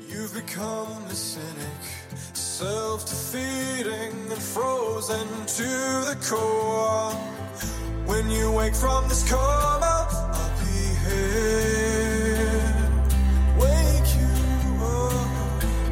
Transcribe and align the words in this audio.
You've 0.09 0.35
become 0.35 1.05
a 1.11 1.15
cynic, 1.15 1.83
self 2.35 3.05
defeating 3.05 4.15
and 4.33 4.43
frozen 4.55 5.27
to 5.59 5.71
the 6.09 6.17
core. 6.29 7.13
When 8.07 8.31
you 8.31 8.53
wake 8.53 8.75
from 8.75 9.09
this 9.09 9.29
coma, 9.29 10.09
I'll 10.11 10.53
be 10.65 10.81
here. 11.07 12.63
Wake 13.65 14.11
you 14.21 14.33
up. 14.85 15.29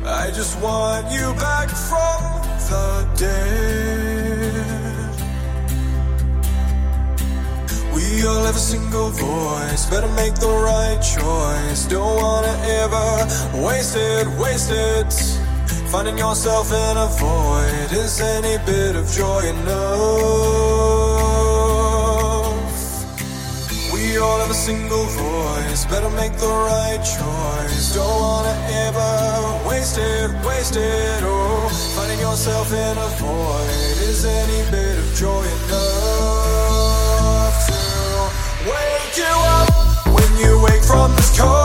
I 0.06 0.30
just 0.32 0.58
want 0.60 1.10
you 1.12 1.34
back 1.34 1.68
from 1.68 2.22
the 2.70 2.86
dead. 3.18 3.63
We 8.14 8.22
all 8.28 8.44
have 8.44 8.54
a 8.54 8.60
single 8.60 9.10
voice, 9.10 9.86
better 9.90 10.06
make 10.14 10.36
the 10.36 10.46
right 10.46 11.00
choice. 11.02 11.84
Don't 11.86 12.14
wanna 12.22 12.54
ever 12.82 13.26
waste 13.66 13.96
it, 13.96 14.28
waste 14.38 14.70
it. 14.70 15.12
Finding 15.90 16.18
yourself 16.18 16.72
in 16.72 16.96
a 16.96 17.08
void 17.18 17.90
is 17.90 18.20
any 18.20 18.56
bit 18.66 18.94
of 18.94 19.10
joy 19.10 19.40
enough. 19.54 19.74
We 23.92 24.16
all 24.18 24.38
have 24.38 24.50
a 24.50 24.60
single 24.68 25.06
voice, 25.06 25.84
better 25.86 26.10
make 26.10 26.36
the 26.36 26.54
right 26.70 27.02
choice. 27.02 27.94
Don't 27.94 28.20
wanna 28.26 28.56
ever 28.86 29.68
waste 29.68 29.98
it, 29.98 30.30
waste 30.46 30.76
it. 30.76 31.20
Oh, 31.24 31.68
finding 31.96 32.20
yourself 32.20 32.72
in 32.72 32.96
a 32.96 33.08
void 33.18 33.98
is 34.08 34.24
any 34.24 34.70
bit 34.70 34.98
of 34.98 35.14
joy 35.16 35.42
enough. 35.42 35.63
from 40.94 41.10
this 41.16 41.36
coast. 41.36 41.63